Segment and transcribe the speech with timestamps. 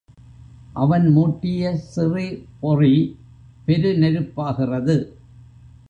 [0.73, 2.45] அவன் மூட்டிய சிறு
[2.59, 3.19] பொறி
[3.65, 4.95] பெரு நெருப்பாகிறது.